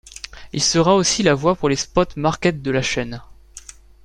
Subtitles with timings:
[0.51, 3.21] Il sera aussi la voix pour les spots market de la chaine.